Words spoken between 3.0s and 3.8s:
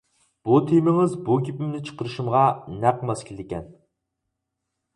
ماس كېلىدىكەن.